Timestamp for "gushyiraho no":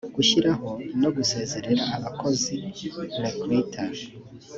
0.15-1.09